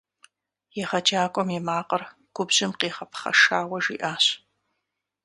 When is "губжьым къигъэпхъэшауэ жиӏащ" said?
2.35-4.25